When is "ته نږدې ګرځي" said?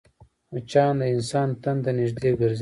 1.83-2.59